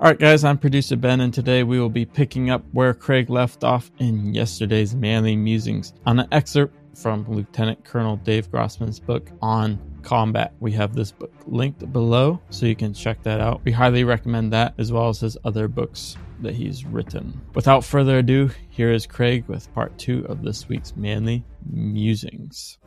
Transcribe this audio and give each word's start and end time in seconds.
All 0.00 0.06
right, 0.06 0.18
guys, 0.18 0.44
I'm 0.44 0.56
producer 0.56 0.96
Ben, 0.96 1.20
and 1.20 1.34
today 1.34 1.62
we 1.62 1.78
will 1.78 1.90
be 1.90 2.06
picking 2.06 2.48
up 2.48 2.64
where 2.72 2.94
Craig 2.94 3.28
left 3.28 3.64
off 3.64 3.90
in 3.98 4.32
yesterday's 4.32 4.94
Manly 4.94 5.36
Musings 5.36 5.92
on 6.06 6.20
an 6.20 6.28
excerpt 6.32 6.74
from 6.96 7.26
Lieutenant 7.28 7.84
Colonel 7.84 8.16
Dave 8.16 8.50
Grossman's 8.50 8.98
book 8.98 9.28
on 9.42 9.78
combat. 10.02 10.54
We 10.58 10.72
have 10.72 10.94
this 10.94 11.12
book 11.12 11.34
linked 11.46 11.92
below, 11.92 12.40
so 12.48 12.64
you 12.64 12.74
can 12.74 12.94
check 12.94 13.22
that 13.24 13.42
out. 13.42 13.60
We 13.62 13.72
highly 13.72 14.04
recommend 14.04 14.54
that 14.54 14.72
as 14.78 14.90
well 14.90 15.10
as 15.10 15.20
his 15.20 15.36
other 15.44 15.68
books 15.68 16.16
that 16.40 16.54
he's 16.54 16.86
written. 16.86 17.38
Without 17.52 17.84
further 17.84 18.20
ado, 18.20 18.48
here 18.70 18.92
is 18.92 19.06
Craig 19.06 19.44
with 19.48 19.70
part 19.74 19.98
two 19.98 20.24
of 20.30 20.42
this 20.42 20.66
week's 20.66 20.96
Manly 20.96 21.44
Musings. 21.70 22.78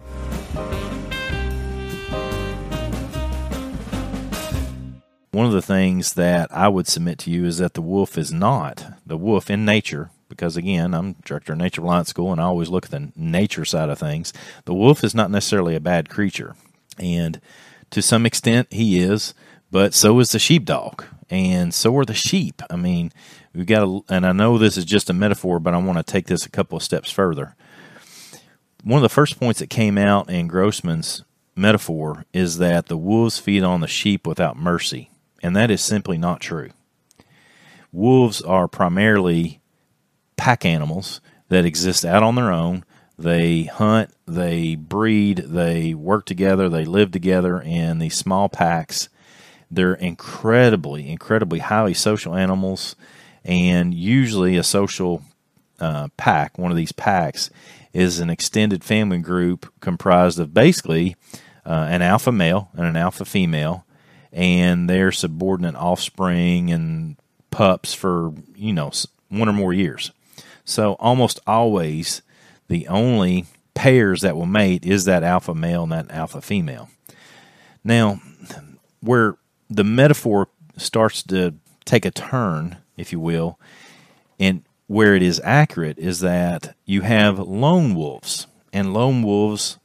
One 5.33 5.47
of 5.47 5.51
the 5.51 5.63
things 5.63 6.13
that 6.13 6.55
I 6.55 6.67
would 6.67 6.87
submit 6.87 7.17
to 7.19 7.31
you 7.31 7.45
is 7.45 7.57
that 7.57 7.73
the 7.73 7.81
wolf 7.81 8.19
is 8.19 8.31
not 8.31 8.85
the 9.03 9.17
wolf 9.17 9.49
in 9.49 9.65
nature, 9.65 10.11
because 10.29 10.55
again, 10.55 10.93
I'm 10.93 11.13
director 11.25 11.53
of 11.53 11.57
Nature 11.57 11.81
Reliance 11.81 12.09
School 12.09 12.31
and 12.31 12.39
I 12.39 12.43
always 12.43 12.69
look 12.69 12.85
at 12.85 12.91
the 12.91 13.11
nature 13.15 13.65
side 13.65 13.89
of 13.89 13.97
things. 13.97 14.31
The 14.65 14.75
wolf 14.75 15.03
is 15.03 15.15
not 15.15 15.31
necessarily 15.31 15.75
a 15.75 15.79
bad 15.79 16.07
creature. 16.07 16.55
And 16.99 17.41
to 17.89 18.03
some 18.03 18.27
extent, 18.27 18.67
he 18.71 18.99
is, 18.99 19.33
but 19.71 19.95
so 19.95 20.19
is 20.19 20.31
the 20.31 20.37
sheepdog, 20.37 21.03
and 21.31 21.73
so 21.73 21.97
are 21.97 22.05
the 22.05 22.13
sheep. 22.13 22.61
I 22.69 22.75
mean, 22.75 23.11
we've 23.55 23.65
got, 23.65 23.85
to, 23.85 24.05
and 24.09 24.27
I 24.27 24.33
know 24.33 24.59
this 24.59 24.77
is 24.77 24.85
just 24.85 25.09
a 25.09 25.13
metaphor, 25.13 25.59
but 25.59 25.73
I 25.73 25.77
want 25.77 25.97
to 25.97 26.03
take 26.03 26.27
this 26.27 26.45
a 26.45 26.51
couple 26.51 26.77
of 26.77 26.83
steps 26.83 27.09
further. 27.09 27.55
One 28.83 28.99
of 28.99 29.03
the 29.03 29.09
first 29.09 29.39
points 29.39 29.61
that 29.61 29.71
came 29.71 29.97
out 29.97 30.29
in 30.29 30.47
Grossman's 30.47 31.23
metaphor 31.55 32.27
is 32.33 32.59
that 32.59 32.85
the 32.85 32.97
wolves 32.97 33.39
feed 33.39 33.63
on 33.63 33.81
the 33.81 33.87
sheep 33.87 34.27
without 34.27 34.57
mercy 34.57 35.09
and 35.43 35.55
that 35.55 35.69
is 35.69 35.81
simply 35.81 36.17
not 36.17 36.39
true. 36.39 36.69
Wolves 37.91 38.41
are 38.41 38.67
primarily 38.67 39.61
pack 40.37 40.65
animals 40.65 41.21
that 41.49 41.65
exist 41.65 42.03
out 42.03 42.23
on 42.23 42.35
their 42.35 42.51
own. 42.51 42.85
They 43.19 43.65
hunt, 43.65 44.11
they 44.25 44.75
breed, 44.75 45.37
they 45.37 45.93
work 45.93 46.25
together, 46.25 46.69
they 46.69 46.85
live 46.85 47.11
together 47.11 47.61
in 47.61 47.99
these 47.99 48.15
small 48.15 48.49
packs. 48.49 49.09
They're 49.69 49.93
incredibly, 49.93 51.09
incredibly 51.09 51.59
highly 51.59 51.93
social 51.93 52.35
animals, 52.35 52.95
and 53.43 53.93
usually 53.93 54.57
a 54.57 54.63
social 54.63 55.21
uh, 55.79 56.07
pack, 56.17 56.57
one 56.57 56.71
of 56.71 56.77
these 56.77 56.91
packs, 56.91 57.51
is 57.91 58.19
an 58.19 58.29
extended 58.29 58.83
family 58.83 59.19
group 59.19 59.71
comprised 59.79 60.39
of 60.39 60.53
basically 60.53 61.15
uh, 61.65 61.87
an 61.89 62.01
alpha 62.01 62.31
male 62.31 62.69
and 62.73 62.87
an 62.87 62.95
alpha 62.95 63.25
female 63.25 63.85
and 64.33 64.89
their 64.89 65.11
subordinate 65.11 65.75
offspring 65.75 66.71
and 66.71 67.15
pups 67.51 67.93
for, 67.93 68.33
you 68.55 68.73
know, 68.73 68.91
one 69.29 69.47
or 69.47 69.53
more 69.53 69.73
years. 69.73 70.11
So 70.65 70.93
almost 70.93 71.39
always 71.45 72.21
the 72.67 72.87
only 72.87 73.45
pairs 73.73 74.21
that 74.21 74.35
will 74.35 74.45
mate 74.45 74.85
is 74.85 75.05
that 75.05 75.23
alpha 75.23 75.53
male 75.53 75.83
and 75.83 75.91
that 75.91 76.11
alpha 76.11 76.41
female. 76.41 76.89
Now, 77.83 78.21
where 79.01 79.37
the 79.69 79.83
metaphor 79.83 80.49
starts 80.77 81.23
to 81.23 81.55
take 81.85 82.05
a 82.05 82.11
turn, 82.11 82.77
if 82.97 83.11
you 83.11 83.19
will, 83.19 83.59
and 84.39 84.63
where 84.87 85.15
it 85.15 85.21
is 85.21 85.41
accurate 85.43 85.99
is 85.99 86.19
that 86.21 86.75
you 86.85 87.01
have 87.01 87.39
lone 87.39 87.95
wolves. 87.95 88.47
And 88.71 88.93
lone 88.93 89.21
wolves, 89.21 89.77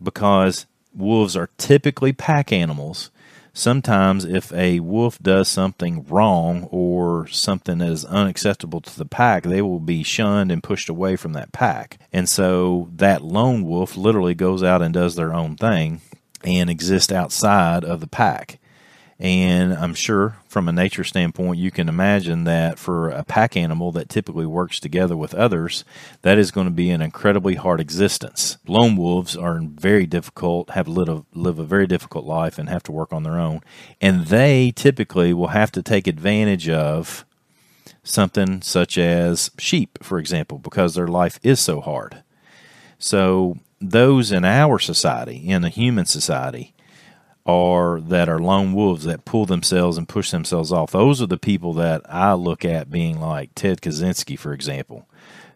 because 0.00 0.66
wolves 0.94 1.36
are 1.36 1.50
typically 1.58 2.12
pack 2.12 2.52
animals, 2.52 3.10
sometimes 3.52 4.24
if 4.24 4.52
a 4.52 4.80
wolf 4.80 5.18
does 5.18 5.48
something 5.48 6.04
wrong 6.06 6.68
or 6.70 7.26
something 7.28 7.78
that 7.78 7.88
is 7.90 8.04
unacceptable 8.04 8.80
to 8.82 8.98
the 8.98 9.04
pack, 9.04 9.42
they 9.42 9.62
will 9.62 9.80
be 9.80 10.02
shunned 10.02 10.52
and 10.52 10.62
pushed 10.62 10.88
away 10.88 11.16
from 11.16 11.32
that 11.32 11.52
pack. 11.52 11.98
And 12.12 12.28
so 12.28 12.88
that 12.96 13.22
lone 13.22 13.64
wolf 13.64 13.96
literally 13.96 14.34
goes 14.34 14.62
out 14.62 14.82
and 14.82 14.94
does 14.94 15.16
their 15.16 15.34
own 15.34 15.56
thing 15.56 16.00
and 16.44 16.70
exists 16.70 17.12
outside 17.12 17.84
of 17.84 18.00
the 18.00 18.06
pack. 18.06 18.59
And 19.20 19.74
I'm 19.74 19.92
sure 19.92 20.38
from 20.48 20.66
a 20.66 20.72
nature 20.72 21.04
standpoint, 21.04 21.58
you 21.58 21.70
can 21.70 21.90
imagine 21.90 22.44
that 22.44 22.78
for 22.78 23.10
a 23.10 23.22
pack 23.22 23.54
animal 23.54 23.92
that 23.92 24.08
typically 24.08 24.46
works 24.46 24.80
together 24.80 25.14
with 25.14 25.34
others, 25.34 25.84
that 26.22 26.38
is 26.38 26.50
going 26.50 26.66
to 26.66 26.72
be 26.72 26.88
an 26.88 27.02
incredibly 27.02 27.56
hard 27.56 27.80
existence. 27.80 28.56
Lone 28.66 28.96
wolves 28.96 29.36
are 29.36 29.60
very 29.62 30.06
difficult, 30.06 30.70
have 30.70 30.88
lived 30.88 31.10
a, 31.10 31.22
live 31.34 31.58
a 31.58 31.64
very 31.64 31.86
difficult 31.86 32.24
life, 32.24 32.58
and 32.58 32.70
have 32.70 32.82
to 32.84 32.92
work 32.92 33.12
on 33.12 33.22
their 33.22 33.38
own. 33.38 33.60
And 34.00 34.26
they 34.28 34.72
typically 34.74 35.34
will 35.34 35.48
have 35.48 35.70
to 35.72 35.82
take 35.82 36.06
advantage 36.06 36.70
of 36.70 37.26
something 38.02 38.62
such 38.62 38.96
as 38.96 39.50
sheep, 39.58 39.98
for 40.02 40.18
example, 40.18 40.58
because 40.58 40.94
their 40.94 41.08
life 41.08 41.38
is 41.42 41.60
so 41.60 41.82
hard. 41.82 42.22
So, 42.98 43.58
those 43.82 44.32
in 44.32 44.46
our 44.46 44.78
society, 44.78 45.48
in 45.48 45.60
the 45.60 45.68
human 45.68 46.06
society, 46.06 46.74
are 47.50 48.00
that 48.00 48.28
are 48.28 48.38
lone 48.38 48.72
wolves 48.72 49.04
that 49.04 49.24
pull 49.24 49.46
themselves 49.46 49.98
and 49.98 50.08
push 50.08 50.30
themselves 50.30 50.72
off. 50.72 50.92
Those 50.92 51.20
are 51.20 51.26
the 51.26 51.36
people 51.36 51.72
that 51.74 52.02
I 52.08 52.32
look 52.34 52.64
at 52.64 52.90
being 52.90 53.20
like 53.20 53.54
Ted 53.54 53.80
Kaczynski, 53.80 54.38
for 54.38 54.52
example, 54.52 55.08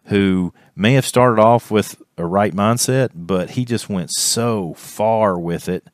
who 0.05 0.53
may 0.75 0.93
have 0.93 1.05
started 1.05 1.41
off 1.41 1.71
with 1.71 2.01
a 2.17 2.25
right 2.25 2.53
mindset, 2.53 3.09
but 3.13 3.51
he 3.51 3.65
just 3.65 3.89
went 3.89 4.11
so 4.11 4.73
far 4.75 5.39
with 5.39 5.67
it 5.67 5.87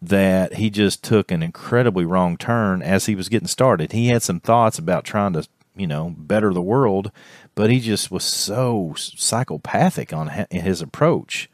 that 0.00 0.54
he 0.54 0.70
just 0.70 1.02
took 1.04 1.30
an 1.30 1.42
incredibly 1.42 2.04
wrong 2.04 2.36
turn 2.36 2.82
as 2.82 3.06
he 3.06 3.14
was 3.14 3.28
getting 3.28 3.48
started. 3.48 3.92
He 3.92 4.08
had 4.08 4.22
some 4.22 4.40
thoughts 4.40 4.78
about 4.78 5.04
trying 5.04 5.34
to, 5.34 5.46
you 5.76 5.86
know, 5.86 6.14
better 6.16 6.52
the 6.52 6.62
world, 6.62 7.12
but 7.54 7.70
he 7.70 7.80
just 7.80 8.10
was 8.10 8.24
so 8.24 8.94
psychopathic 8.96 10.12
on 10.12 10.46
his 10.50 10.80
approach 10.80 11.48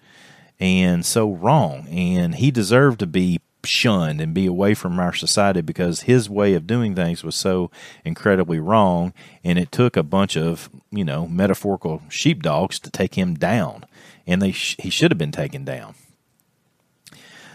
and 0.60 1.04
so 1.04 1.32
wrong. 1.32 1.86
And 1.88 2.36
he 2.36 2.50
deserved 2.50 3.00
to 3.00 3.06
be 3.06 3.40
shunned 3.66 4.20
and 4.20 4.34
be 4.34 4.46
away 4.46 4.74
from 4.74 4.98
our 4.98 5.12
society 5.12 5.60
because 5.60 6.02
his 6.02 6.28
way 6.30 6.54
of 6.54 6.66
doing 6.66 6.94
things 6.94 7.24
was 7.24 7.34
so 7.34 7.70
incredibly 8.04 8.58
wrong. 8.58 9.12
And 9.42 9.58
it 9.58 9.72
took 9.72 9.96
a 9.96 10.02
bunch 10.02 10.36
of, 10.36 10.70
you 10.90 11.04
know, 11.04 11.26
metaphorical 11.26 12.02
sheepdogs 12.08 12.78
to 12.80 12.90
take 12.90 13.14
him 13.16 13.34
down. 13.34 13.84
And 14.26 14.40
they 14.40 14.52
sh- 14.52 14.76
he 14.78 14.90
should 14.90 15.10
have 15.10 15.18
been 15.18 15.32
taken 15.32 15.64
down. 15.64 15.94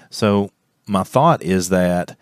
So, 0.10 0.52
my 0.88 1.04
thought 1.04 1.44
is 1.44 1.70
that 1.70 2.18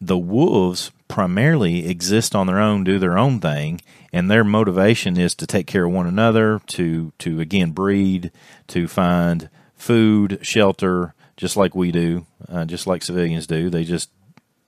the 0.00 0.18
wolves 0.18 0.90
primarily 1.08 1.88
exist 1.88 2.34
on 2.34 2.46
their 2.46 2.58
own, 2.58 2.84
do 2.84 2.98
their 2.98 3.18
own 3.18 3.40
thing, 3.40 3.80
and 4.12 4.30
their 4.30 4.44
motivation 4.44 5.18
is 5.18 5.34
to 5.34 5.46
take 5.46 5.66
care 5.66 5.84
of 5.84 5.92
one 5.92 6.06
another, 6.06 6.60
to 6.66 7.12
to 7.18 7.40
again 7.40 7.72
breed, 7.72 8.30
to 8.68 8.88
find 8.88 9.48
food, 9.76 10.38
shelter, 10.42 11.14
just 11.36 11.56
like 11.56 11.74
we 11.74 11.90
do, 11.92 12.26
uh, 12.48 12.64
just 12.64 12.86
like 12.86 13.02
civilians 13.02 13.46
do. 13.46 13.70
They 13.70 13.84
just 13.84 14.10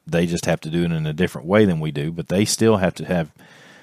they 0.06 0.26
just 0.26 0.46
have 0.46 0.60
to 0.60 0.70
do 0.70 0.84
it 0.84 0.92
in 0.92 1.06
a 1.06 1.12
different 1.12 1.46
way 1.46 1.64
than 1.64 1.80
we 1.80 1.90
do, 1.90 2.12
but 2.12 2.28
they 2.28 2.44
still 2.44 2.76
have 2.76 2.94
to 2.94 3.04
have 3.04 3.32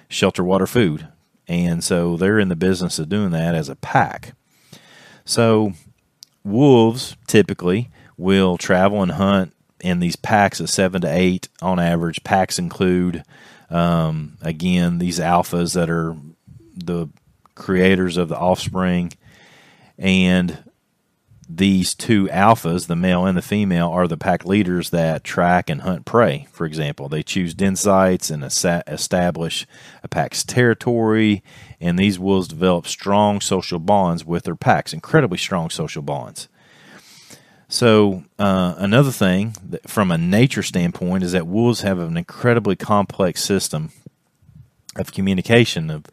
shelter, 0.07 0.43
water, 0.43 0.67
food, 0.67 1.07
and 1.47 1.83
so 1.83 2.15
they're 2.15 2.39
in 2.39 2.49
the 2.49 2.55
business 2.55 2.99
of 2.99 3.09
doing 3.09 3.31
that 3.31 3.55
as 3.55 3.69
a 3.69 3.75
pack. 3.75 4.33
So 5.25 5.73
wolves 6.43 7.15
typically 7.27 7.89
will 8.17 8.57
travel 8.57 9.01
and 9.01 9.13
hunt 9.13 9.53
in 9.81 9.99
these 9.99 10.15
packs 10.15 10.59
of 10.59 10.69
seven 10.69 11.01
to 11.01 11.11
eight 11.11 11.49
on 11.61 11.79
average. 11.79 12.23
Packs 12.23 12.57
include 12.57 13.23
um, 13.69 14.37
again 14.41 14.99
these 14.99 15.19
alphas 15.19 15.73
that 15.73 15.89
are 15.89 16.15
the 16.75 17.07
creators 17.55 18.17
of 18.17 18.29
the 18.29 18.37
offspring 18.37 19.13
and 19.97 20.63
these 21.57 21.93
two 21.93 22.27
alphas, 22.27 22.87
the 22.87 22.95
male 22.95 23.25
and 23.25 23.37
the 23.37 23.41
female, 23.41 23.89
are 23.89 24.07
the 24.07 24.17
pack 24.17 24.45
leaders 24.45 24.89
that 24.89 25.23
track 25.23 25.69
and 25.69 25.81
hunt 25.81 26.05
prey. 26.05 26.47
For 26.51 26.65
example, 26.65 27.09
they 27.09 27.21
choose 27.21 27.53
den 27.53 27.75
sites 27.75 28.29
and 28.29 28.43
establish 28.43 29.67
a 30.03 30.07
pack's 30.07 30.43
territory, 30.43 31.43
and 31.79 31.99
these 31.99 32.17
wolves 32.17 32.47
develop 32.47 32.87
strong 32.87 33.39
social 33.41 33.79
bonds 33.79 34.25
with 34.25 34.43
their 34.43 34.55
packs, 34.55 34.93
incredibly 34.93 35.37
strong 35.37 35.69
social 35.69 36.01
bonds. 36.01 36.47
So, 37.67 38.23
uh, 38.37 38.75
another 38.77 39.11
thing 39.11 39.55
from 39.87 40.11
a 40.11 40.17
nature 40.17 40.63
standpoint 40.63 41.23
is 41.23 41.31
that 41.31 41.47
wolves 41.47 41.81
have 41.81 41.99
an 41.99 42.17
incredibly 42.17 42.75
complex 42.75 43.43
system 43.43 43.91
of 44.95 45.11
communication 45.11 45.89
of 45.89 46.05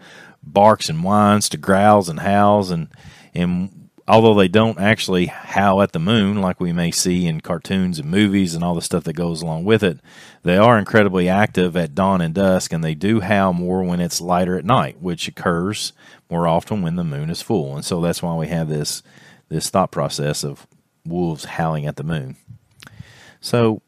barks 0.43 0.89
and 0.89 1.05
whines 1.05 1.49
to 1.51 1.59
growls 1.59 2.09
and 2.09 2.21
howls 2.21 2.71
and 2.71 2.89
and 3.35 3.80
although 4.11 4.35
they 4.35 4.49
don't 4.49 4.81
actually 4.81 5.27
howl 5.27 5.81
at 5.81 5.93
the 5.93 5.99
moon 6.01 6.41
like 6.41 6.59
we 6.59 6.73
may 6.73 6.91
see 6.91 7.29
in 7.29 7.41
cartoons 7.41 8.01
and 8.01 8.11
movies 8.11 8.57
and 8.57 8.65
all 8.65 8.75
the 8.75 8.83
stuff 8.83 9.05
that 9.05 9.13
goes 9.13 9.41
along 9.41 9.65
with 9.65 9.85
it, 9.85 10.01
they 10.43 10.57
are 10.57 10.77
incredibly 10.77 11.29
active 11.29 11.77
at 11.77 11.95
dawn 11.95 12.21
and 12.21 12.35
dusk 12.35 12.73
and 12.73 12.83
they 12.83 12.95
do 12.95 13.21
howl 13.21 13.53
more 13.53 13.85
when 13.85 14.01
it's 14.01 14.21
lighter 14.21 14.59
at 14.59 14.65
night, 14.65 15.01
which 15.01 15.29
occurs 15.29 15.93
more 16.29 16.49
often 16.49 16.83
when 16.83 16.97
the 16.97 17.05
moon 17.05 17.31
is 17.31 17.41
full. 17.41 17.77
And 17.77 17.85
so 17.85 18.01
that's 18.01 18.21
why 18.21 18.35
we 18.35 18.49
have 18.49 18.69
this 18.69 19.03
this 19.49 19.71
thought 19.71 19.93
process 19.93 20.43
of 20.43 20.67
wolves 21.07 21.45
howling 21.45 21.87
at 21.87 21.95
the 21.95 22.05
moon. 22.05 22.37
So 23.41 23.81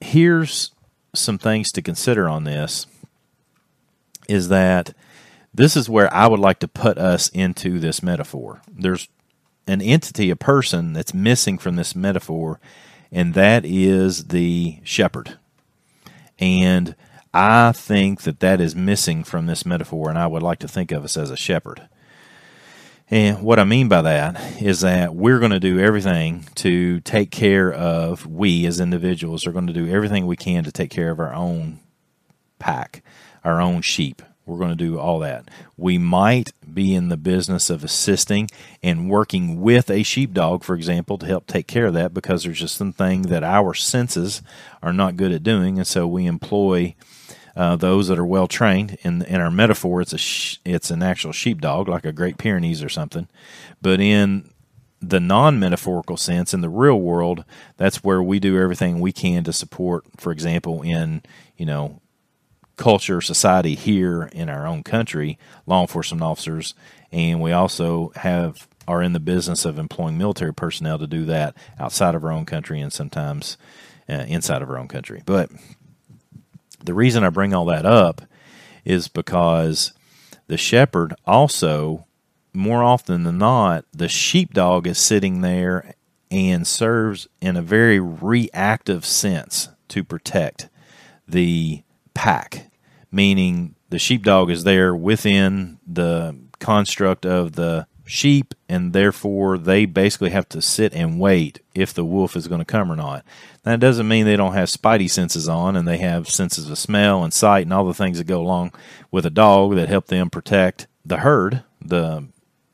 here's 0.00 0.72
some 1.14 1.38
things 1.38 1.70
to 1.72 1.82
consider 1.82 2.28
on 2.28 2.42
this 2.42 2.86
is 4.28 4.48
that 4.48 4.94
this 5.54 5.76
is 5.76 5.88
where 5.88 6.12
I 6.12 6.26
would 6.26 6.40
like 6.40 6.58
to 6.60 6.68
put 6.68 6.98
us 6.98 7.28
into 7.28 7.78
this 7.78 8.02
metaphor. 8.02 8.62
There's 8.68 9.08
an 9.66 9.80
entity, 9.80 10.30
a 10.30 10.36
person 10.36 10.92
that's 10.92 11.14
missing 11.14 11.58
from 11.58 11.76
this 11.76 11.94
metaphor, 11.94 12.60
and 13.12 13.34
that 13.34 13.64
is 13.64 14.28
the 14.28 14.78
shepherd. 14.84 15.38
And 16.38 16.94
I 17.32 17.72
think 17.72 18.22
that 18.22 18.40
that 18.40 18.60
is 18.60 18.74
missing 18.74 19.24
from 19.24 19.46
this 19.46 19.64
metaphor, 19.64 20.08
and 20.08 20.18
I 20.18 20.26
would 20.26 20.42
like 20.42 20.58
to 20.60 20.68
think 20.68 20.90
of 20.90 21.04
us 21.04 21.16
as 21.16 21.30
a 21.30 21.36
shepherd. 21.36 21.88
And 23.10 23.42
what 23.42 23.58
I 23.58 23.64
mean 23.64 23.88
by 23.88 24.02
that 24.02 24.62
is 24.62 24.80
that 24.80 25.14
we're 25.14 25.40
going 25.40 25.50
to 25.50 25.60
do 25.60 25.80
everything 25.80 26.46
to 26.56 27.00
take 27.00 27.32
care 27.32 27.72
of, 27.72 28.24
we 28.24 28.66
as 28.66 28.78
individuals 28.78 29.46
are 29.46 29.52
going 29.52 29.66
to 29.66 29.72
do 29.72 29.88
everything 29.88 30.26
we 30.26 30.36
can 30.36 30.62
to 30.62 30.72
take 30.72 30.90
care 30.90 31.10
of 31.10 31.18
our 31.18 31.34
own 31.34 31.80
pack, 32.60 33.02
our 33.44 33.60
own 33.60 33.82
sheep. 33.82 34.22
We're 34.46 34.58
going 34.58 34.70
to 34.70 34.76
do 34.76 34.98
all 34.98 35.18
that. 35.20 35.48
We 35.76 35.98
might 35.98 36.52
be 36.72 36.94
in 36.94 37.08
the 37.08 37.16
business 37.16 37.70
of 37.70 37.84
assisting 37.84 38.48
and 38.82 39.08
working 39.08 39.60
with 39.60 39.90
a 39.90 40.02
sheepdog, 40.02 40.64
for 40.64 40.74
example, 40.74 41.18
to 41.18 41.26
help 41.26 41.46
take 41.46 41.66
care 41.66 41.86
of 41.86 41.94
that 41.94 42.14
because 42.14 42.42
there's 42.42 42.58
just 42.60 42.76
something 42.76 43.22
that 43.22 43.44
our 43.44 43.74
senses 43.74 44.42
are 44.82 44.92
not 44.92 45.16
good 45.16 45.32
at 45.32 45.42
doing. 45.42 45.78
And 45.78 45.86
so 45.86 46.06
we 46.06 46.26
employ 46.26 46.94
uh, 47.56 47.76
those 47.76 48.08
that 48.08 48.18
are 48.18 48.26
well 48.26 48.48
trained. 48.48 48.96
In 49.02 49.22
in 49.22 49.40
our 49.40 49.50
metaphor, 49.50 50.00
it's 50.00 50.12
a 50.12 50.18
sh- 50.18 50.58
it's 50.64 50.90
an 50.90 51.02
actual 51.02 51.32
sheepdog, 51.32 51.88
like 51.88 52.04
a 52.04 52.12
Great 52.12 52.38
Pyrenees 52.38 52.82
or 52.82 52.88
something. 52.88 53.28
But 53.82 54.00
in 54.00 54.50
the 55.00 55.20
non 55.20 55.58
metaphorical 55.58 56.16
sense, 56.16 56.54
in 56.54 56.60
the 56.60 56.68
real 56.68 57.00
world, 57.00 57.44
that's 57.76 58.04
where 58.04 58.22
we 58.22 58.38
do 58.38 58.60
everything 58.60 59.00
we 59.00 59.12
can 59.12 59.44
to 59.44 59.52
support. 59.52 60.04
For 60.16 60.32
example, 60.32 60.82
in 60.82 61.22
you 61.56 61.66
know 61.66 62.00
culture, 62.80 63.20
society 63.20 63.76
here 63.76 64.30
in 64.32 64.48
our 64.48 64.66
own 64.66 64.82
country, 64.82 65.38
law 65.66 65.82
enforcement 65.82 66.22
officers, 66.22 66.74
and 67.12 67.40
we 67.40 67.52
also 67.52 68.10
have 68.16 68.66
are 68.88 69.02
in 69.02 69.12
the 69.12 69.20
business 69.20 69.64
of 69.64 69.78
employing 69.78 70.18
military 70.18 70.52
personnel 70.52 70.98
to 70.98 71.06
do 71.06 71.24
that 71.24 71.54
outside 71.78 72.16
of 72.16 72.24
our 72.24 72.32
own 72.32 72.44
country 72.44 72.80
and 72.80 72.92
sometimes 72.92 73.56
uh, 74.08 74.24
inside 74.26 74.62
of 74.62 74.70
our 74.70 74.78
own 74.78 74.88
country. 74.88 75.22
But 75.24 75.50
the 76.82 76.94
reason 76.94 77.22
I 77.22 77.28
bring 77.28 77.54
all 77.54 77.66
that 77.66 77.86
up 77.86 78.22
is 78.84 79.06
because 79.06 79.92
the 80.48 80.56
shepherd 80.56 81.14
also, 81.24 82.06
more 82.52 82.82
often 82.82 83.22
than 83.22 83.38
not, 83.38 83.84
the 83.92 84.08
sheepdog 84.08 84.88
is 84.88 84.98
sitting 84.98 85.42
there 85.42 85.94
and 86.30 86.66
serves 86.66 87.28
in 87.40 87.56
a 87.56 87.62
very 87.62 88.00
reactive 88.00 89.04
sense 89.04 89.68
to 89.88 90.02
protect 90.02 90.68
the 91.28 91.84
pack, 92.14 92.69
meaning 93.10 93.74
the 93.88 93.98
sheepdog 93.98 94.50
is 94.50 94.64
there 94.64 94.94
within 94.94 95.78
the 95.86 96.36
construct 96.58 97.26
of 97.26 97.52
the 97.52 97.86
sheep, 98.04 98.54
and 98.68 98.92
therefore 98.92 99.56
they 99.56 99.86
basically 99.86 100.30
have 100.30 100.48
to 100.48 100.60
sit 100.60 100.92
and 100.94 101.20
wait 101.20 101.60
if 101.74 101.94
the 101.94 102.04
wolf 102.04 102.36
is 102.36 102.48
going 102.48 102.60
to 102.60 102.64
come 102.64 102.90
or 102.90 102.96
not. 102.96 103.24
That 103.62 103.80
doesn't 103.80 104.08
mean 104.08 104.26
they 104.26 104.36
don't 104.36 104.54
have 104.54 104.68
spidey 104.68 105.08
senses 105.08 105.48
on 105.48 105.76
and 105.76 105.86
they 105.86 105.98
have 105.98 106.28
senses 106.28 106.68
of 106.68 106.78
smell 106.78 107.22
and 107.22 107.32
sight 107.32 107.62
and 107.62 107.72
all 107.72 107.84
the 107.84 107.94
things 107.94 108.18
that 108.18 108.26
go 108.26 108.40
along 108.40 108.72
with 109.10 109.26
a 109.26 109.30
dog 109.30 109.74
that 109.76 109.88
help 109.88 110.06
them 110.06 110.30
protect 110.30 110.86
the 111.04 111.18
herd, 111.18 111.62
the 111.80 112.28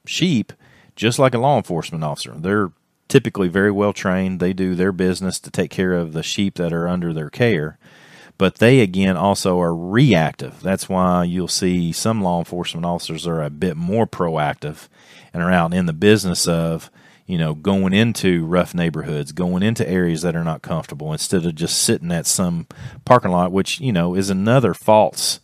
sheep, 0.07 0.53
just 0.95 1.19
like 1.19 1.35
a 1.35 1.39
law 1.39 1.57
enforcement 1.57 2.03
officer. 2.03 2.35
They're 2.37 2.73
typically 3.09 3.49
very 3.49 3.71
well 3.71 3.93
trained. 3.93 4.41
They 4.41 4.53
do 4.53 4.75
their 4.75 4.93
business 4.93 5.39
to 5.41 5.51
take 5.51 5.71
care 5.71 5.93
of 5.93 6.13
the 6.13 6.23
sheep 6.23 6.55
that 6.55 6.73
are 6.73 6.89
under 6.89 7.13
their 7.13 7.31
care 7.31 7.79
but 8.39 8.57
they 8.57 8.81
again 8.81 9.17
also 9.17 9.61
are 9.61 9.75
reactive. 9.75 10.61
That's 10.61 10.89
why 10.89 11.25
you'll 11.25 11.49
see 11.49 11.93
some 11.93 12.23
law 12.23 12.39
enforcement 12.39 12.85
officers 12.85 13.27
are 13.27 13.43
a 13.43 13.51
bit 13.51 13.77
more 13.77 14.07
proactive 14.07 14.89
and 15.33 15.43
are 15.43 15.53
out 15.53 15.73
in 15.73 15.87
the 15.87 15.93
business 15.93 16.47
of 16.47 16.91
you 17.27 17.39
know 17.39 17.55
going 17.55 17.93
into 17.93 18.45
rough 18.45 18.75
neighborhoods, 18.75 19.33
going 19.33 19.63
into 19.63 19.89
areas 19.89 20.23
that 20.23 20.37
are 20.37 20.45
not 20.45 20.63
comfortable 20.63 21.13
instead 21.13 21.47
of 21.47 21.55
just 21.55 21.83
sitting 21.83 22.13
at 22.13 22.27
some 22.27 22.67
parking 23.05 23.31
lot, 23.31 23.53
which 23.53 23.81
you 23.81 23.93
know 23.93 24.15
is 24.15 24.31
another 24.31 24.75
false 24.75 25.41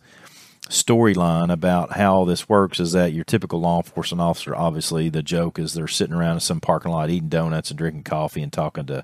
storyline 0.69 1.51
about 1.51 1.93
how 1.93 2.23
this 2.23 2.47
works 2.47 2.79
is 2.79 2.93
that 2.93 3.11
your 3.11 3.25
typical 3.25 3.59
law 3.59 3.77
enforcement 3.77 4.21
officer 4.21 4.55
obviously 4.55 5.09
the 5.09 5.21
joke 5.21 5.59
is 5.59 5.73
they're 5.73 5.89
sitting 5.89 6.15
around 6.15 6.35
in 6.35 6.39
some 6.39 6.61
parking 6.61 6.91
lot 6.91 7.09
eating 7.09 7.27
donuts 7.27 7.69
and 7.69 7.77
drinking 7.77 8.01
coffee 8.01 8.41
and 8.41 8.53
talking 8.53 8.85
to 8.85 9.03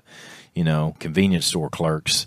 you 0.54 0.64
know 0.64 0.96
convenience 0.98 1.44
store 1.44 1.68
clerks 1.68 2.26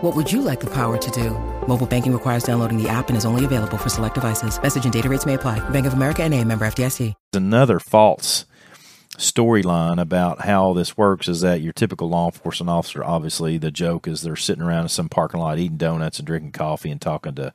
What 0.00 0.16
would 0.16 0.32
you 0.32 0.40
like 0.40 0.60
the 0.60 0.70
power 0.70 0.96
to 0.96 1.10
do? 1.10 1.30
Mobile 1.66 1.86
banking 1.86 2.14
requires 2.14 2.42
downloading 2.42 2.82
the 2.82 2.88
app 2.88 3.08
and 3.10 3.18
is 3.18 3.26
only 3.26 3.44
available 3.44 3.76
for 3.76 3.90
select 3.90 4.14
devices. 4.14 4.60
Message 4.62 4.84
and 4.84 4.92
data 4.92 5.10
rates 5.10 5.26
may 5.26 5.34
apply. 5.34 5.58
Bank 5.68 5.84
of 5.84 5.92
America 5.92 6.22
and 6.22 6.32
a 6.32 6.42
member 6.42 6.64
FDIC. 6.66 7.12
Another 7.34 7.78
false 7.78 8.46
storyline 9.18 10.00
about 10.00 10.46
how 10.46 10.72
this 10.72 10.96
works 10.96 11.28
is 11.28 11.42
that 11.42 11.60
your 11.60 11.74
typical 11.74 12.08
law 12.08 12.28
enforcement 12.28 12.70
officer, 12.70 13.04
obviously, 13.04 13.58
the 13.58 13.70
joke 13.70 14.08
is 14.08 14.22
they're 14.22 14.36
sitting 14.36 14.62
around 14.62 14.84
in 14.84 14.88
some 14.88 15.10
parking 15.10 15.38
lot 15.38 15.58
eating 15.58 15.76
donuts 15.76 16.18
and 16.18 16.26
drinking 16.26 16.52
coffee 16.52 16.90
and 16.90 17.02
talking 17.02 17.34
to, 17.34 17.52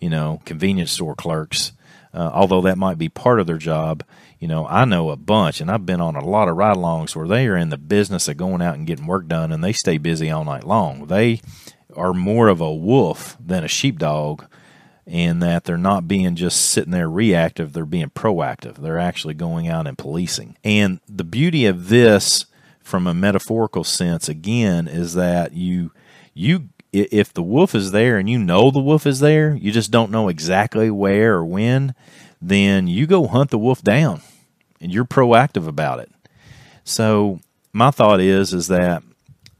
you 0.00 0.10
know, 0.10 0.42
convenience 0.44 0.90
store 0.90 1.14
clerks. 1.14 1.70
Uh, 2.12 2.30
although 2.32 2.60
that 2.62 2.78
might 2.78 2.98
be 2.98 3.08
part 3.08 3.38
of 3.38 3.46
their 3.46 3.58
job, 3.58 4.02
you 4.40 4.48
know, 4.48 4.66
I 4.66 4.84
know 4.84 5.10
a 5.10 5.16
bunch, 5.16 5.60
and 5.60 5.70
I've 5.70 5.86
been 5.86 6.00
on 6.00 6.16
a 6.16 6.24
lot 6.24 6.48
of 6.48 6.56
ride 6.56 6.76
alongs 6.76 7.14
where 7.14 7.28
they 7.28 7.46
are 7.46 7.56
in 7.56 7.70
the 7.70 7.78
business 7.78 8.28
of 8.28 8.36
going 8.36 8.62
out 8.62 8.74
and 8.74 8.86
getting 8.86 9.06
work 9.06 9.28
done, 9.28 9.52
and 9.52 9.62
they 9.62 9.72
stay 9.72 9.96
busy 9.96 10.30
all 10.30 10.44
night 10.44 10.64
long. 10.64 11.06
They 11.06 11.40
are 11.96 12.14
more 12.14 12.48
of 12.48 12.60
a 12.60 12.74
wolf 12.74 13.36
than 13.40 13.64
a 13.64 13.68
sheepdog 13.68 14.44
in 15.06 15.40
that 15.40 15.64
they're 15.64 15.76
not 15.76 16.08
being 16.08 16.34
just 16.34 16.70
sitting 16.70 16.92
there 16.92 17.10
reactive, 17.10 17.72
they're 17.72 17.84
being 17.84 18.10
proactive. 18.10 18.76
They're 18.76 18.98
actually 18.98 19.34
going 19.34 19.68
out 19.68 19.86
and 19.86 19.98
policing. 19.98 20.56
And 20.64 21.00
the 21.08 21.24
beauty 21.24 21.66
of 21.66 21.88
this 21.88 22.46
from 22.82 23.06
a 23.06 23.14
metaphorical 23.14 23.84
sense 23.84 24.28
again 24.28 24.88
is 24.88 25.14
that 25.14 25.52
you 25.52 25.90
you 26.32 26.68
if 26.92 27.32
the 27.32 27.42
wolf 27.42 27.74
is 27.74 27.90
there 27.90 28.18
and 28.18 28.30
you 28.30 28.38
know 28.38 28.70
the 28.70 28.78
wolf 28.78 29.06
is 29.06 29.20
there, 29.20 29.54
you 29.56 29.72
just 29.72 29.90
don't 29.90 30.12
know 30.12 30.28
exactly 30.28 30.90
where 30.90 31.34
or 31.34 31.44
when, 31.44 31.94
then 32.40 32.86
you 32.86 33.06
go 33.06 33.26
hunt 33.26 33.50
the 33.50 33.58
wolf 33.58 33.82
down 33.82 34.22
and 34.80 34.92
you're 34.92 35.04
proactive 35.04 35.66
about 35.66 35.98
it. 35.98 36.10
So 36.84 37.40
my 37.72 37.90
thought 37.90 38.20
is 38.20 38.54
is 38.54 38.68
that 38.68 39.02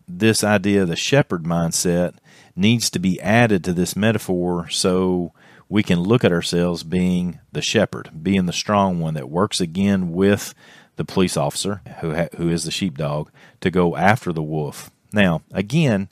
this 0.06 0.44
idea 0.44 0.82
of 0.82 0.88
the 0.88 0.96
shepherd 0.96 1.44
mindset 1.44 2.14
needs 2.56 2.90
to 2.90 2.99
be 2.99 3.20
added 3.20 3.64
to 3.64 3.73
this 3.73 3.96
metaphor 3.96 4.68
so 4.68 5.32
we 5.68 5.82
can 5.82 6.00
look 6.00 6.25
at 6.25 6.32
ourselves 6.32 6.82
being 6.82 7.40
the 7.52 7.62
shepherd, 7.62 8.11
being 8.23 8.46
the 8.46 8.52
strong 8.52 9.00
one 9.00 9.14
that 9.14 9.28
works 9.28 9.61
again 9.61 10.12
with 10.12 10.54
the 10.96 11.04
police 11.04 11.37
officer 11.37 11.82
who 12.00 12.14
ha- 12.14 12.28
who 12.37 12.49
is 12.49 12.64
the 12.64 12.70
sheepdog 12.70 13.30
to 13.61 13.70
go 13.70 13.96
after 13.96 14.32
the 14.32 14.42
wolf. 14.42 14.90
Now, 15.12 15.42
again, 15.52 16.08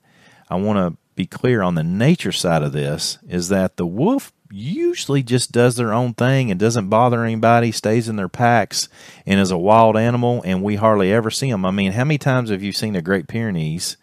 I 0.50 0.56
want 0.56 0.78
to 0.78 0.99
be 1.14 1.26
clear 1.26 1.62
on 1.62 1.75
the 1.75 1.84
nature 1.84 2.32
side 2.32 2.62
of 2.62 2.72
this 2.72 3.18
is 3.28 3.49
that 3.49 3.76
the 3.76 3.87
wolf 3.87 4.32
usually 4.50 5.22
just 5.22 5.50
does 5.52 5.76
their 5.76 5.92
own 5.92 6.14
thing 6.14 6.50
and 6.50 6.61
doesn't 6.61 6.88
bother 6.88 7.25
anybody, 7.25 7.72
stays 7.72 8.08
in 8.08 8.16
their 8.16 8.28
packs, 8.28 8.88
and 9.26 9.40
is 9.40 9.50
a 9.50 9.58
wild 9.58 9.96
animal, 9.96 10.42
and 10.44 10.62
we 10.62 10.76
hardly 10.76 11.12
ever 11.12 11.30
see 11.30 11.50
them. 11.50 11.64
I 11.64 11.70
mean, 11.70 11.92
how 11.92 12.04
many 12.04 12.18
times 12.18 12.50
have 12.50 12.62
you 12.62 12.72
seen 12.72 12.96
a 12.96 13.02
Great 13.02 13.28
Pyrenees 13.28 13.96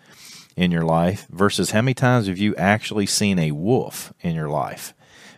in 0.56 0.72
your 0.72 0.84
life 0.84 1.27
versus 1.29 1.72
how 1.72 1.82
many 1.82 1.94
times 1.94 2.27
have 2.27 2.38
you 2.38 2.56
actually 2.56 3.06
seen 3.06 3.39
a 3.39 3.51
wolf 3.51 4.13
in 4.22 4.36
your 4.36 4.50
life? 4.50 4.94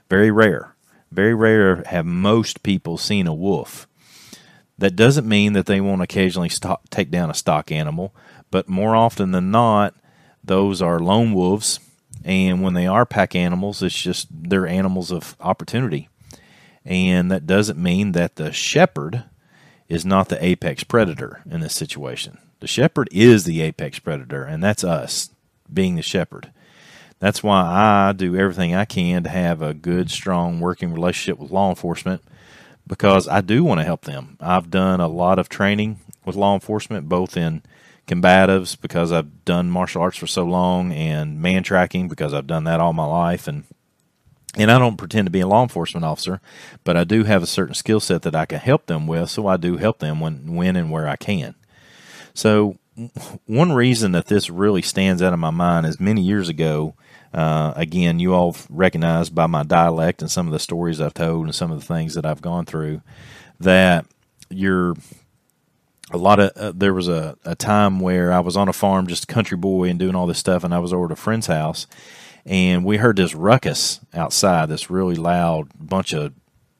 Very 0.09 0.31
rare. 0.31 0.75
Very 1.11 1.35
rare 1.35 1.83
have 1.87 2.05
most 2.05 2.63
people 2.63 2.97
seen 2.97 3.27
a 3.27 3.33
wolf. 3.33 3.87
That 4.77 4.95
doesn't 4.95 5.27
mean 5.27 5.53
that 5.53 5.67
they 5.67 5.79
won't 5.79 6.01
occasionally 6.01 6.49
stock, 6.49 6.81
take 6.89 7.11
down 7.11 7.29
a 7.29 7.35
stock 7.35 7.71
animal, 7.71 8.15
but 8.49 8.67
more 8.67 8.95
often 8.95 9.31
than 9.31 9.51
not, 9.51 9.93
those 10.43 10.81
are 10.81 10.99
lone 10.99 11.33
wolves. 11.33 11.79
And 12.23 12.61
when 12.61 12.73
they 12.73 12.87
are 12.87 13.05
pack 13.05 13.35
animals, 13.35 13.83
it's 13.83 13.99
just 13.99 14.27
they're 14.31 14.67
animals 14.67 15.11
of 15.11 15.35
opportunity. 15.39 16.09
And 16.83 17.31
that 17.31 17.45
doesn't 17.45 17.81
mean 17.81 18.13
that 18.13 18.37
the 18.37 18.51
shepherd 18.51 19.23
is 19.91 20.05
not 20.05 20.29
the 20.29 20.43
apex 20.43 20.85
predator 20.85 21.41
in 21.51 21.59
this 21.59 21.75
situation. 21.75 22.37
The 22.61 22.67
shepherd 22.67 23.09
is 23.11 23.43
the 23.43 23.59
apex 23.59 23.99
predator, 23.99 24.45
and 24.45 24.63
that's 24.63 24.85
us 24.85 25.31
being 25.71 25.95
the 25.95 26.01
shepherd. 26.01 26.49
That's 27.19 27.43
why 27.43 27.61
I 27.61 28.13
do 28.13 28.37
everything 28.37 28.73
I 28.73 28.85
can 28.85 29.21
to 29.23 29.29
have 29.29 29.61
a 29.61 29.73
good, 29.73 30.09
strong 30.09 30.61
working 30.61 30.93
relationship 30.93 31.37
with 31.37 31.51
law 31.51 31.69
enforcement 31.69 32.23
because 32.87 33.27
I 33.27 33.41
do 33.41 33.65
want 33.65 33.81
to 33.81 33.85
help 33.85 34.03
them. 34.03 34.37
I've 34.39 34.71
done 34.71 35.01
a 35.01 35.09
lot 35.09 35.37
of 35.37 35.49
training 35.49 35.99
with 36.23 36.37
law 36.37 36.53
enforcement, 36.53 37.09
both 37.09 37.35
in 37.35 37.61
combatives 38.07 38.79
because 38.79 39.11
I've 39.11 39.43
done 39.43 39.69
martial 39.69 40.01
arts 40.01 40.17
for 40.17 40.27
so 40.27 40.45
long, 40.45 40.93
and 40.93 41.41
man 41.41 41.63
tracking 41.63 42.07
because 42.07 42.33
I've 42.33 42.47
done 42.47 42.63
that 42.63 42.79
all 42.79 42.93
my 42.93 43.05
life, 43.05 43.45
and 43.45 43.65
and 44.57 44.71
I 44.71 44.77
don't 44.79 44.97
pretend 44.97 45.27
to 45.27 45.31
be 45.31 45.39
a 45.39 45.47
law 45.47 45.63
enforcement 45.63 46.05
officer, 46.05 46.41
but 46.83 46.97
I 46.97 47.03
do 47.03 47.23
have 47.23 47.43
a 47.43 47.47
certain 47.47 47.75
skill 47.75 47.99
set 47.99 48.23
that 48.23 48.35
I 48.35 48.45
can 48.45 48.59
help 48.59 48.87
them 48.87 49.07
with, 49.07 49.29
so 49.29 49.47
I 49.47 49.57
do 49.57 49.77
help 49.77 49.99
them 49.99 50.19
when 50.19 50.55
when 50.55 50.75
and 50.75 50.91
where 50.91 51.07
I 51.07 51.15
can. 51.15 51.55
So 52.33 52.77
one 53.45 53.71
reason 53.71 54.11
that 54.11 54.27
this 54.27 54.49
really 54.49 54.81
stands 54.81 55.21
out 55.21 55.33
in 55.33 55.39
my 55.39 55.49
mind 55.49 55.85
is 55.85 55.99
many 55.99 56.21
years 56.21 56.49
ago. 56.49 56.95
Uh, 57.33 57.71
again, 57.77 58.19
you 58.19 58.33
all 58.33 58.55
recognize 58.69 59.29
by 59.29 59.47
my 59.47 59.63
dialect 59.63 60.21
and 60.21 60.29
some 60.29 60.47
of 60.47 60.53
the 60.53 60.59
stories 60.59 60.99
I've 60.99 61.13
told 61.13 61.45
and 61.45 61.55
some 61.55 61.71
of 61.71 61.79
the 61.79 61.85
things 61.85 62.13
that 62.15 62.25
I've 62.25 62.41
gone 62.41 62.65
through 62.65 63.01
that 63.61 64.05
you're 64.49 64.95
a 66.11 66.17
lot 66.17 66.39
of 66.39 66.51
uh, 66.57 66.71
there 66.75 66.93
was 66.93 67.07
a, 67.07 67.37
a 67.45 67.55
time 67.55 67.99
where 67.99 68.31
I 68.33 68.39
was 68.39 68.57
on 68.57 68.67
a 68.67 68.73
farm, 68.73 69.07
just 69.07 69.23
a 69.23 69.33
country 69.33 69.57
boy, 69.57 69.89
and 69.89 69.97
doing 69.97 70.15
all 70.15 70.27
this 70.27 70.39
stuff, 70.39 70.63
and 70.63 70.73
I 70.73 70.79
was 70.79 70.93
over 70.93 71.05
at 71.05 71.11
a 71.11 71.15
friend's 71.15 71.47
house, 71.47 71.87
and 72.45 72.83
we 72.83 72.97
heard 72.97 73.17
this 73.17 73.35
ruckus 73.35 73.99
outside, 74.13 74.69
this 74.69 74.89
really 74.89 75.15
loud 75.15 75.69
bunch 75.79 76.13
of 76.13 76.33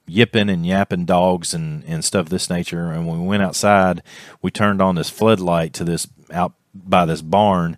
yipping 0.08 0.50
and 0.50 0.66
yapping 0.66 1.06
dogs 1.06 1.54
and, 1.54 1.84
and 1.86 2.04
stuff 2.04 2.26
of 2.26 2.30
this 2.30 2.50
nature. 2.50 2.92
And 2.92 3.08
when 3.08 3.22
we 3.22 3.28
went 3.28 3.44
outside, 3.44 4.02
we 4.42 4.52
turned 4.52 4.82
on 4.82 4.96
this 4.96 5.10
floodlight 5.10 5.74
to 5.74 5.84
this 5.84 6.08
out 6.32 6.54
by 6.74 7.06
this 7.06 7.22
barn, 7.22 7.78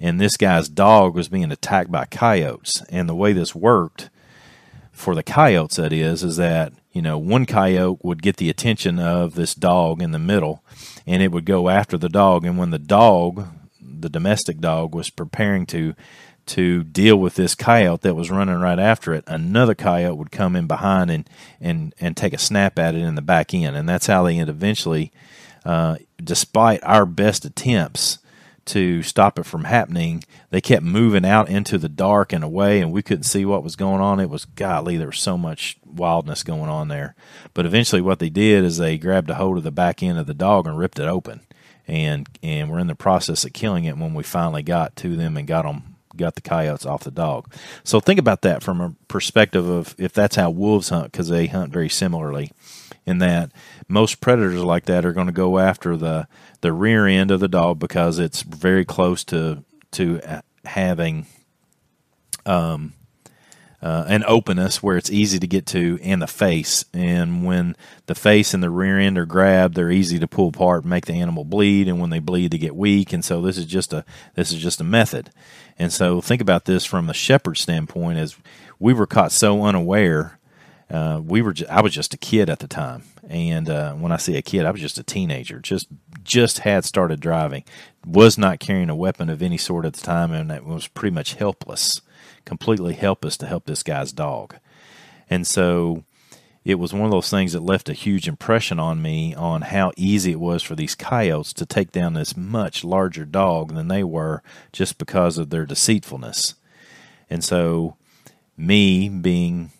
and 0.00 0.20
this 0.20 0.36
guy's 0.36 0.68
dog 0.68 1.14
was 1.14 1.28
being 1.28 1.50
attacked 1.50 1.90
by 1.90 2.04
coyotes. 2.04 2.82
And 2.88 3.08
the 3.08 3.14
way 3.14 3.32
this 3.32 3.54
worked 3.54 4.10
for 4.92 5.14
the 5.14 5.22
coyotes, 5.22 5.76
that 5.76 5.92
is, 5.92 6.22
is 6.22 6.36
that 6.36 6.72
you 6.92 7.02
know 7.02 7.18
one 7.18 7.46
coyote 7.46 8.00
would 8.02 8.22
get 8.22 8.36
the 8.36 8.50
attention 8.50 8.98
of 8.98 9.34
this 9.34 9.54
dog 9.54 10.02
in 10.02 10.12
the 10.12 10.18
middle, 10.18 10.62
and 11.06 11.22
it 11.22 11.32
would 11.32 11.44
go 11.44 11.68
after 11.68 11.98
the 11.98 12.08
dog. 12.08 12.44
And 12.44 12.58
when 12.58 12.70
the 12.70 12.78
dog, 12.78 13.48
the 13.80 14.08
domestic 14.08 14.58
dog, 14.58 14.94
was 14.94 15.10
preparing 15.10 15.66
to 15.66 15.94
to 16.48 16.82
deal 16.84 17.16
with 17.16 17.34
this 17.34 17.54
coyote 17.54 18.00
that 18.02 18.14
was 18.14 18.30
running 18.30 18.58
right 18.58 18.78
after 18.78 19.14
it, 19.14 19.24
another 19.26 19.74
coyote 19.74 20.16
would 20.16 20.30
come 20.30 20.56
in 20.56 20.66
behind 20.66 21.10
and 21.10 21.28
and 21.60 21.94
and 22.00 22.16
take 22.16 22.32
a 22.32 22.38
snap 22.38 22.78
at 22.78 22.94
it 22.94 23.00
in 23.00 23.14
the 23.14 23.22
back 23.22 23.54
end, 23.54 23.76
and 23.76 23.88
that's 23.88 24.06
how 24.06 24.22
they 24.24 24.38
eventually, 24.38 25.12
uh, 25.64 25.96
despite 26.22 26.82
our 26.82 27.06
best 27.06 27.44
attempts 27.44 28.18
to 28.68 29.02
stop 29.02 29.38
it 29.38 29.46
from 29.46 29.64
happening, 29.64 30.22
they 30.50 30.60
kept 30.60 30.82
moving 30.82 31.24
out 31.24 31.48
into 31.48 31.78
the 31.78 31.88
dark 31.88 32.32
and 32.32 32.44
away, 32.44 32.80
and 32.80 32.92
we 32.92 33.02
couldn't 33.02 33.24
see 33.24 33.44
what 33.44 33.64
was 33.64 33.76
going 33.76 34.00
on. 34.00 34.20
It 34.20 34.30
was 34.30 34.44
golly, 34.44 34.96
there 34.96 35.08
was 35.08 35.18
so 35.18 35.38
much 35.38 35.78
wildness 35.84 36.42
going 36.42 36.68
on 36.68 36.88
there. 36.88 37.14
But 37.54 37.66
eventually, 37.66 38.02
what 38.02 38.18
they 38.18 38.28
did 38.30 38.64
is 38.64 38.76
they 38.76 38.98
grabbed 38.98 39.30
a 39.30 39.34
hold 39.34 39.58
of 39.58 39.64
the 39.64 39.70
back 39.70 40.02
end 40.02 40.18
of 40.18 40.26
the 40.26 40.34
dog 40.34 40.66
and 40.66 40.78
ripped 40.78 40.98
it 40.98 41.08
open, 41.08 41.40
and 41.86 42.28
and 42.42 42.70
we're 42.70 42.78
in 42.78 42.86
the 42.86 42.94
process 42.94 43.44
of 43.44 43.52
killing 43.52 43.84
it 43.84 43.96
when 43.96 44.14
we 44.14 44.22
finally 44.22 44.62
got 44.62 44.96
to 44.96 45.16
them 45.16 45.36
and 45.36 45.46
got 45.46 45.62
them 45.62 45.87
got 46.16 46.34
the 46.34 46.40
coyotes 46.40 46.86
off 46.86 47.04
the 47.04 47.10
dog. 47.10 47.52
So 47.84 48.00
think 48.00 48.18
about 48.18 48.42
that 48.42 48.62
from 48.62 48.80
a 48.80 48.94
perspective 49.08 49.68
of 49.68 49.94
if 49.98 50.12
that's 50.12 50.36
how 50.36 50.50
wolves 50.50 50.88
hunt, 50.88 51.12
because 51.12 51.28
they 51.28 51.46
hunt 51.46 51.72
very 51.72 51.88
similarly. 51.88 52.52
In 53.06 53.18
that 53.18 53.52
most 53.88 54.20
predators 54.20 54.62
like 54.62 54.84
that 54.84 55.06
are 55.06 55.14
going 55.14 55.28
to 55.28 55.32
go 55.32 55.58
after 55.58 55.96
the 55.96 56.28
the 56.60 56.74
rear 56.74 57.06
end 57.06 57.30
of 57.30 57.40
the 57.40 57.48
dog 57.48 57.78
because 57.78 58.18
it's 58.18 58.42
very 58.42 58.84
close 58.84 59.24
to 59.24 59.64
to 59.92 60.20
having 60.66 61.26
um, 62.44 62.92
uh, 63.80 64.04
an 64.08 64.24
openness 64.26 64.82
where 64.82 64.96
it's 64.96 65.10
easy 65.10 65.38
to 65.38 65.46
get 65.46 65.66
to, 65.66 65.98
and 66.02 66.20
the 66.20 66.26
face. 66.26 66.84
And 66.92 67.44
when 67.44 67.76
the 68.06 68.14
face 68.14 68.52
and 68.52 68.62
the 68.62 68.70
rear 68.70 68.98
end 68.98 69.18
are 69.18 69.26
grabbed, 69.26 69.74
they're 69.74 69.90
easy 69.90 70.18
to 70.18 70.26
pull 70.26 70.48
apart 70.48 70.82
and 70.82 70.90
make 70.90 71.06
the 71.06 71.14
animal 71.14 71.44
bleed. 71.44 71.86
And 71.86 72.00
when 72.00 72.10
they 72.10 72.18
bleed, 72.18 72.50
they 72.50 72.58
get 72.58 72.74
weak. 72.74 73.12
And 73.12 73.24
so 73.24 73.40
this 73.40 73.56
is 73.56 73.66
just 73.66 73.92
a 73.92 74.04
this 74.34 74.52
is 74.52 74.60
just 74.60 74.80
a 74.80 74.84
method. 74.84 75.30
And 75.78 75.92
so 75.92 76.20
think 76.20 76.42
about 76.42 76.64
this 76.64 76.84
from 76.84 77.06
the 77.06 77.14
shepherd 77.14 77.56
standpoint: 77.56 78.18
as 78.18 78.36
we 78.78 78.92
were 78.92 79.06
caught 79.06 79.32
so 79.32 79.62
unaware. 79.62 80.34
Uh, 80.90 81.20
we 81.22 81.42
were. 81.42 81.54
I 81.68 81.82
was 81.82 81.92
just 81.92 82.14
a 82.14 82.16
kid 82.16 82.48
at 82.48 82.60
the 82.60 82.66
time, 82.66 83.02
and 83.28 83.68
uh, 83.68 83.92
when 83.92 84.10
I 84.10 84.16
say 84.16 84.36
a 84.36 84.42
kid, 84.42 84.64
I 84.64 84.70
was 84.70 84.80
just 84.80 84.96
a 84.96 85.02
teenager. 85.02 85.60
Just 85.60 85.86
just 86.24 86.60
had 86.60 86.82
started 86.86 87.20
driving, 87.20 87.64
was 88.08 88.38
not 88.38 88.58
carrying 88.58 88.90
a 88.90 88.96
weapon 88.96 89.28
of 89.28 89.42
any 89.42 89.58
sort 89.58 89.84
at 89.84 89.92
the 89.92 90.00
time, 90.00 90.32
and 90.32 90.50
that 90.50 90.64
was 90.64 90.88
pretty 90.88 91.14
much 91.14 91.34
helpless 91.34 92.00
completely 92.48 92.94
helpless 92.94 93.36
to 93.36 93.46
help 93.46 93.66
this 93.66 93.82
guy's 93.82 94.10
dog. 94.10 94.56
And 95.28 95.46
so 95.46 96.04
it 96.64 96.76
was 96.76 96.94
one 96.94 97.04
of 97.04 97.10
those 97.10 97.28
things 97.28 97.52
that 97.52 97.62
left 97.62 97.90
a 97.90 97.92
huge 97.92 98.26
impression 98.26 98.80
on 98.80 99.02
me 99.02 99.34
on 99.34 99.62
how 99.62 99.92
easy 99.96 100.32
it 100.32 100.40
was 100.40 100.62
for 100.62 100.74
these 100.74 100.94
coyotes 100.94 101.52
to 101.52 101.66
take 101.66 101.92
down 101.92 102.14
this 102.14 102.36
much 102.36 102.84
larger 102.84 103.26
dog 103.26 103.74
than 103.74 103.88
they 103.88 104.02
were 104.02 104.42
just 104.72 104.96
because 104.96 105.36
of 105.36 105.50
their 105.50 105.66
deceitfulness. 105.66 106.54
And 107.28 107.44
so, 107.44 107.96
me 108.56 109.10
being 109.10 109.70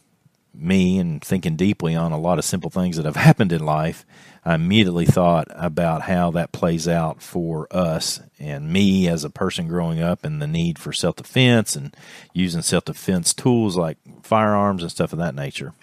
me 0.59 0.99
and 0.99 1.23
thinking 1.23 1.57
deeply 1.57 1.95
on 1.95 2.13
a 2.13 2.19
lot 2.19 2.39
of 2.39 2.45
simple 2.45 2.71
things 2.71 2.97
that 2.97 3.05
have 3.05 3.17
happened 3.17 3.53
in 3.53 3.65
life, 3.65 4.05
I 4.45 4.55
immediately 4.55 5.07
thought 5.07 5.49
about 5.51 6.03
how 6.03 6.31
that 6.33 6.53
plays 6.53 6.89
out 6.89 7.23
for 7.23 7.67
us 7.71 8.21
and 8.39 8.73
me 8.73 9.09
as 9.09 9.25
a 9.25 9.31
person 9.31 9.69
growing 9.69 10.01
up 10.01 10.25
and 10.25 10.41
the 10.41 10.47
need 10.47 10.79
for 10.79 10.93
self 10.93 11.17
defense 11.17 11.77
and 11.77 11.97
using 12.33 12.63
self 12.63 12.85
defense 12.85 13.35
tools 13.35 13.77
like 13.77 13.99
firearms 14.23 14.83
and 14.83 14.91
stuff 14.91 15.13
of 15.13 15.19
that 15.19 15.35
nature. 15.35 15.75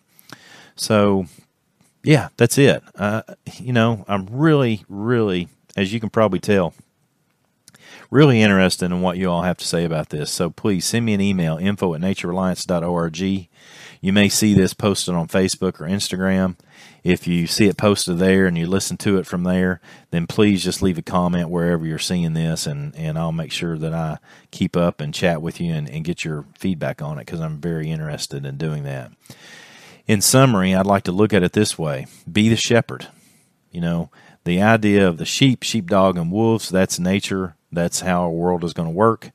So, 0.75 1.25
yeah, 2.03 2.29
that's 2.37 2.57
it. 2.57 2.83
Uh, 2.95 3.23
you 3.53 3.73
know, 3.73 4.03
I'm 4.07 4.27
really, 4.31 4.83
really, 4.89 5.47
as 5.75 5.93
you 5.93 5.99
can 5.99 6.09
probably 6.09 6.39
tell, 6.39 6.73
really 8.09 8.41
interested 8.41 8.85
in 8.85 9.01
what 9.01 9.17
you 9.17 9.29
all 9.29 9.41
have 9.43 9.57
to 9.57 9.65
say 9.65 9.83
about 9.83 10.09
this. 10.09 10.31
So 10.31 10.49
please 10.49 10.85
send 10.85 11.05
me 11.05 11.13
an 11.13 11.21
email, 11.21 11.57
info 11.57 11.93
at 11.93 12.01
naturereliance.org. 12.01 13.47
You 14.01 14.13
may 14.13 14.29
see 14.29 14.53
this 14.53 14.73
posted 14.73 15.15
on 15.15 15.27
Facebook 15.27 15.79
or 15.81 15.87
Instagram. 15.87 16.57
If 17.03 17.27
you 17.27 17.47
see 17.47 17.67
it 17.67 17.77
posted 17.77 18.17
there 18.17 18.45
and 18.47 18.57
you 18.57 18.67
listen 18.67 18.97
to 18.97 19.17
it 19.17 19.27
from 19.27 19.43
there, 19.43 19.79
then 20.11 20.27
please 20.27 20.63
just 20.63 20.81
leave 20.81 20.97
a 20.97 21.03
comment 21.03 21.49
wherever 21.49 21.85
you're 21.85 21.99
seeing 21.99 22.33
this, 22.33 22.65
and, 22.65 22.95
and 22.95 23.17
I'll 23.17 23.31
make 23.31 23.51
sure 23.51 23.77
that 23.77 23.93
I 23.93 24.17
keep 24.51 24.75
up 24.75 25.01
and 25.01 25.13
chat 25.13 25.41
with 25.41 25.61
you 25.61 25.73
and, 25.73 25.89
and 25.89 26.03
get 26.03 26.23
your 26.23 26.45
feedback 26.57 27.01
on 27.01 27.17
it 27.17 27.25
because 27.25 27.41
I'm 27.41 27.59
very 27.59 27.91
interested 27.91 28.45
in 28.45 28.57
doing 28.57 28.83
that. 28.83 29.11
In 30.07 30.21
summary, 30.21 30.75
I'd 30.75 30.85
like 30.85 31.03
to 31.03 31.11
look 31.11 31.33
at 31.33 31.43
it 31.43 31.53
this 31.53 31.77
way 31.77 32.07
be 32.31 32.49
the 32.49 32.55
shepherd. 32.55 33.07
You 33.71 33.81
know, 33.81 34.09
the 34.45 34.61
idea 34.61 35.07
of 35.07 35.17
the 35.17 35.25
sheep, 35.25 35.63
sheepdog, 35.63 36.17
and 36.17 36.31
wolves, 36.31 36.69
that's 36.69 36.99
nature. 36.99 37.55
That's 37.71 37.99
how 38.01 38.23
our 38.23 38.29
world 38.29 38.63
is 38.63 38.73
going 38.73 38.87
to 38.87 38.95
work. 38.95 39.31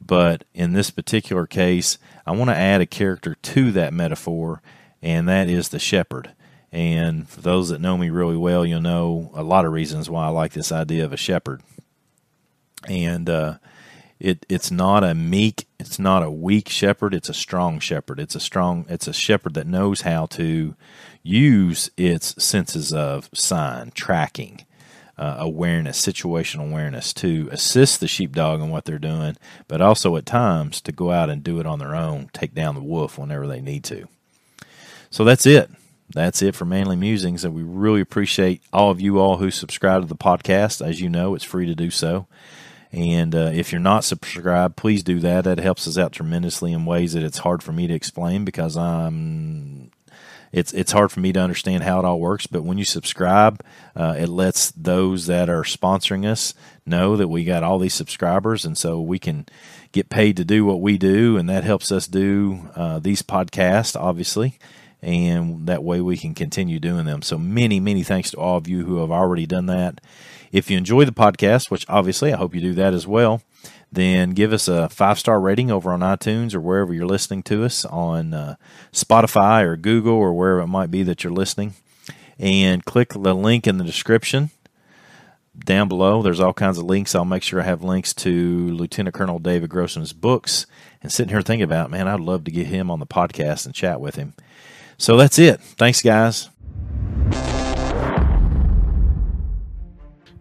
But 0.00 0.44
in 0.54 0.72
this 0.72 0.90
particular 0.90 1.46
case, 1.46 1.98
I 2.26 2.32
want 2.32 2.50
to 2.50 2.56
add 2.56 2.80
a 2.80 2.86
character 2.86 3.34
to 3.34 3.72
that 3.72 3.92
metaphor, 3.92 4.62
and 5.02 5.28
that 5.28 5.48
is 5.48 5.68
the 5.68 5.78
shepherd. 5.78 6.32
And 6.72 7.28
for 7.28 7.40
those 7.40 7.68
that 7.68 7.80
know 7.80 7.98
me 7.98 8.10
really 8.10 8.36
well, 8.36 8.64
you'll 8.64 8.80
know 8.80 9.30
a 9.34 9.42
lot 9.42 9.64
of 9.64 9.72
reasons 9.72 10.08
why 10.08 10.26
I 10.26 10.28
like 10.28 10.52
this 10.52 10.72
idea 10.72 11.04
of 11.04 11.12
a 11.12 11.16
shepherd. 11.16 11.62
And 12.88 13.28
uh, 13.28 13.54
it 14.18 14.46
it's 14.48 14.70
not 14.70 15.02
a 15.02 15.14
meek, 15.14 15.66
it's 15.78 15.98
not 15.98 16.22
a 16.22 16.30
weak 16.30 16.68
shepherd. 16.68 17.14
It's 17.14 17.28
a 17.28 17.34
strong 17.34 17.80
shepherd. 17.80 18.20
It's 18.20 18.34
a 18.34 18.40
strong. 18.40 18.86
It's 18.88 19.08
a 19.08 19.12
shepherd 19.12 19.54
that 19.54 19.66
knows 19.66 20.02
how 20.02 20.26
to 20.26 20.76
use 21.22 21.90
its 21.96 22.42
senses 22.42 22.92
of 22.92 23.28
sign 23.34 23.90
tracking. 23.92 24.64
Uh, 25.20 25.36
awareness, 25.38 26.00
situational 26.00 26.70
awareness 26.70 27.12
to 27.12 27.46
assist 27.52 28.00
the 28.00 28.08
sheepdog 28.08 28.58
in 28.58 28.70
what 28.70 28.86
they're 28.86 28.98
doing, 28.98 29.36
but 29.68 29.82
also 29.82 30.16
at 30.16 30.24
times 30.24 30.80
to 30.80 30.92
go 30.92 31.10
out 31.10 31.28
and 31.28 31.44
do 31.44 31.60
it 31.60 31.66
on 31.66 31.78
their 31.78 31.94
own, 31.94 32.30
take 32.32 32.54
down 32.54 32.74
the 32.74 32.80
wolf 32.80 33.18
whenever 33.18 33.46
they 33.46 33.60
need 33.60 33.84
to. 33.84 34.08
So 35.10 35.22
that's 35.22 35.44
it 35.44 35.70
that's 36.12 36.42
it 36.42 36.54
for 36.54 36.64
Manly 36.64 36.96
Musings. 36.96 37.44
And 37.44 37.54
we 37.54 37.62
really 37.62 38.00
appreciate 38.00 38.62
all 38.72 38.90
of 38.90 39.00
you 39.00 39.18
all 39.18 39.36
who 39.36 39.50
subscribe 39.50 40.02
to 40.02 40.08
the 40.08 40.16
podcast. 40.16 40.86
As 40.86 41.00
you 41.00 41.08
know, 41.08 41.34
it's 41.34 41.44
free 41.44 41.66
to 41.66 41.74
do 41.74 41.90
so. 41.90 42.26
And 42.92 43.34
uh, 43.34 43.50
if 43.52 43.70
you're 43.70 43.80
not 43.80 44.04
subscribed, 44.04 44.76
please 44.76 45.02
do 45.04 45.20
that. 45.20 45.44
That 45.44 45.58
helps 45.58 45.86
us 45.86 45.96
out 45.96 46.12
tremendously 46.12 46.72
in 46.72 46.84
ways 46.84 47.12
that 47.12 47.22
it's 47.22 47.38
hard 47.38 47.62
for 47.62 47.72
me 47.72 47.86
to 47.86 47.94
explain 47.94 48.44
because 48.44 48.76
I'm 48.76 49.90
it's 50.52 50.72
it's 50.72 50.92
hard 50.92 51.12
for 51.12 51.20
me 51.20 51.32
to 51.32 51.40
understand 51.40 51.84
how 51.84 52.00
it 52.00 52.04
all 52.04 52.18
works. 52.18 52.46
But 52.46 52.64
when 52.64 52.78
you 52.78 52.84
subscribe, 52.84 53.62
uh, 53.94 54.16
it 54.18 54.28
lets 54.28 54.72
those 54.72 55.26
that 55.26 55.48
are 55.48 55.62
sponsoring 55.62 56.26
us 56.26 56.54
know 56.84 57.16
that 57.16 57.28
we 57.28 57.44
got 57.44 57.62
all 57.62 57.78
these 57.78 57.94
subscribers, 57.94 58.64
and 58.64 58.76
so 58.76 59.00
we 59.00 59.18
can 59.18 59.46
get 59.92 60.10
paid 60.10 60.36
to 60.36 60.44
do 60.44 60.64
what 60.64 60.80
we 60.80 60.98
do, 60.98 61.36
and 61.36 61.48
that 61.48 61.64
helps 61.64 61.92
us 61.92 62.06
do 62.08 62.68
uh, 62.74 62.98
these 62.98 63.22
podcasts, 63.22 63.98
obviously. 63.98 64.58
And 65.02 65.66
that 65.66 65.82
way 65.82 66.00
we 66.00 66.16
can 66.16 66.34
continue 66.34 66.78
doing 66.78 67.06
them. 67.06 67.22
So, 67.22 67.38
many, 67.38 67.80
many 67.80 68.02
thanks 68.02 68.30
to 68.32 68.38
all 68.38 68.58
of 68.58 68.68
you 68.68 68.84
who 68.84 68.98
have 68.98 69.10
already 69.10 69.46
done 69.46 69.66
that. 69.66 70.00
If 70.52 70.70
you 70.70 70.76
enjoy 70.76 71.04
the 71.04 71.12
podcast, 71.12 71.70
which 71.70 71.86
obviously 71.88 72.32
I 72.32 72.36
hope 72.36 72.54
you 72.54 72.60
do 72.60 72.74
that 72.74 72.92
as 72.92 73.06
well, 73.06 73.40
then 73.92 74.30
give 74.30 74.52
us 74.52 74.68
a 74.68 74.88
five 74.88 75.18
star 75.18 75.40
rating 75.40 75.70
over 75.70 75.92
on 75.92 76.00
iTunes 76.00 76.54
or 76.54 76.60
wherever 76.60 76.92
you're 76.92 77.06
listening 77.06 77.42
to 77.44 77.64
us 77.64 77.84
on 77.84 78.34
uh, 78.34 78.56
Spotify 78.92 79.62
or 79.62 79.76
Google 79.76 80.14
or 80.14 80.32
wherever 80.32 80.60
it 80.60 80.66
might 80.66 80.90
be 80.90 81.02
that 81.02 81.24
you're 81.24 81.32
listening. 81.32 81.74
And 82.38 82.84
click 82.84 83.10
the 83.10 83.34
link 83.34 83.66
in 83.66 83.78
the 83.78 83.84
description 83.84 84.50
down 85.58 85.88
below. 85.88 86.22
There's 86.22 86.40
all 86.40 86.54
kinds 86.54 86.78
of 86.78 86.84
links. 86.84 87.14
I'll 87.14 87.24
make 87.24 87.42
sure 87.42 87.60
I 87.60 87.64
have 87.64 87.82
links 87.82 88.14
to 88.14 88.68
Lieutenant 88.70 89.14
Colonel 89.14 89.38
David 89.38 89.70
Grossman's 89.70 90.12
books. 90.12 90.66
And 91.02 91.12
sitting 91.12 91.30
here 91.30 91.42
thinking 91.42 91.64
about, 91.64 91.90
man, 91.90 92.08
I'd 92.08 92.20
love 92.20 92.44
to 92.44 92.50
get 92.50 92.66
him 92.66 92.90
on 92.90 92.98
the 92.98 93.06
podcast 93.06 93.66
and 93.66 93.74
chat 93.74 94.00
with 94.00 94.16
him. 94.16 94.34
So 95.00 95.16
that's 95.16 95.38
it. 95.38 95.62
Thanks, 95.62 96.02
guys. 96.02 96.50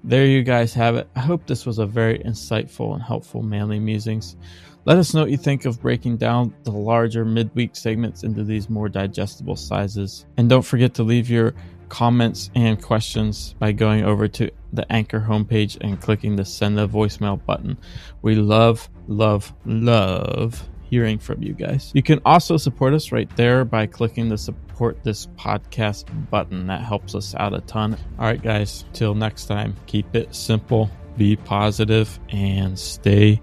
There 0.04 0.26
you 0.26 0.44
guys 0.44 0.74
have 0.74 0.98
it. 0.98 1.08
I 1.16 1.22
hope 1.22 1.48
this 1.48 1.66
was 1.66 1.80
a 1.80 1.86
very 1.86 2.20
insightful 2.20 2.94
and 2.94 3.02
helpful 3.02 3.42
Manly 3.42 3.80
Musings. 3.80 4.36
Let 4.84 4.98
us 4.98 5.14
know 5.14 5.22
what 5.22 5.32
you 5.32 5.38
think 5.38 5.64
of 5.64 5.80
breaking 5.82 6.18
down 6.18 6.54
the 6.64 6.72
larger 6.72 7.24
midweek 7.24 7.74
segments 7.74 8.24
into 8.24 8.44
these 8.44 8.70
more 8.70 8.90
digestible 8.90 9.56
sizes. 9.56 10.26
And 10.36 10.50
don't 10.50 10.64
forget 10.64 10.94
to 10.96 11.04
leave 11.04 11.30
your 11.30 11.54
comments 11.88 12.52
and 12.54 12.82
questions 12.82 13.56
by 13.60 13.72
going 13.72 14.04
over 14.04 14.28
to 14.28 14.52
the 14.74 14.92
Anchor 14.92 15.22
homepage 15.22 15.78
and 15.80 16.02
clicking 16.02 16.36
the 16.36 16.44
send 16.44 16.78
a 16.82 16.86
voicemail 16.86 17.44
button. 17.46 17.78
We 18.24 18.36
love, 18.36 18.90
love, 19.08 19.54
love 19.66 20.68
hearing 20.90 21.20
from 21.20 21.44
you 21.44 21.54
guys. 21.54 21.92
You 21.94 22.04
can 22.04 22.20
also 22.26 22.58
support 22.58 22.94
us 22.94 23.12
right 23.12 23.30
there 23.36 23.66
by 23.66 23.86
clicking 23.86 24.30
the 24.30 24.38
support 24.38 25.04
this 25.04 25.28
podcast 25.38 26.06
button. 26.30 26.68
That 26.68 26.82
helps 26.82 27.16
us 27.16 27.36
out 27.36 27.54
a 27.54 27.62
ton. 27.62 27.98
All 28.18 28.26
right, 28.26 28.42
guys, 28.42 28.86
till 28.94 29.16
next 29.16 29.46
time, 29.46 29.76
keep 29.86 30.16
it 30.16 30.34
simple, 30.34 30.90
be 31.18 31.36
positive, 31.36 32.20
and 32.30 32.78
stay 32.78 33.42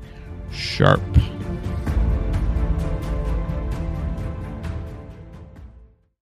sharp. 0.51 1.03